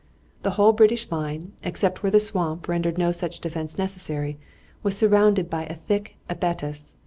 The 0.41 0.49
whole 0.57 0.73
British 0.73 1.11
line, 1.11 1.53
except 1.61 2.01
where 2.01 2.09
the 2.11 2.19
swamp 2.19 2.67
rendered 2.67 2.97
no 2.97 3.11
such 3.11 3.39
defense 3.39 3.77
necessary, 3.77 4.39
was 4.81 4.97
surrounded 4.97 5.47
by 5.47 5.65
a 5.67 5.75
thick 5.75 6.15
abattis. 6.27 6.95